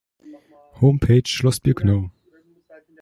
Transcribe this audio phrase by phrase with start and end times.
[0.79, 2.09] Homepage Schloss Birkenau